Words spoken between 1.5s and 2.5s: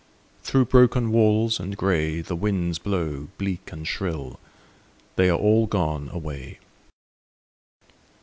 and gray The